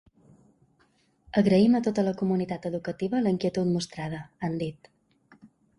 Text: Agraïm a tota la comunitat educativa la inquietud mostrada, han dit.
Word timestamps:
Agraïm 1.41 1.77
a 1.81 1.83
tota 1.89 2.07
la 2.09 2.15
comunitat 2.23 2.67
educativa 2.73 3.23
la 3.27 3.37
inquietud 3.37 3.73
mostrada, 3.79 4.27
han 4.49 4.63
dit. 4.65 4.93